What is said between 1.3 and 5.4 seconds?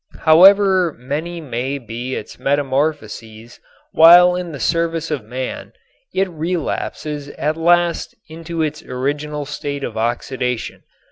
may be its metamorphoses while in the service of